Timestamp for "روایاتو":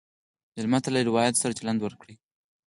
1.09-1.41